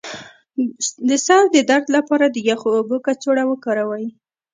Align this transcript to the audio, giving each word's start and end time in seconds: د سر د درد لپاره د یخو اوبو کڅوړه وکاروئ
د 1.07 1.09
سر 1.25 1.41
د 1.55 1.57
درد 1.69 1.87
لپاره 1.97 2.25
د 2.29 2.37
یخو 2.49 2.69
اوبو 2.77 2.97
کڅوړه 3.05 3.43
وکاروئ 3.47 4.05